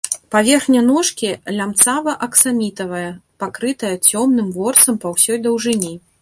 Паверхня 0.35 0.79
ножкі 0.91 1.27
лямцава-аксамітавая, 1.57 3.11
пакрытая 3.45 3.93
цёмным 4.09 4.47
ворсам 4.57 4.95
па 5.05 5.13
ўсёй 5.19 5.37
даўжыні. 5.47 5.93